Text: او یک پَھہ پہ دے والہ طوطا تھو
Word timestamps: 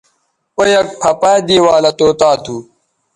او 0.57 0.61
یک 0.73 0.87
پَھہ 1.01 1.11
پہ 1.19 1.31
دے 1.47 1.57
والہ 1.65 1.91
طوطا 1.97 2.29
تھو 2.43 2.55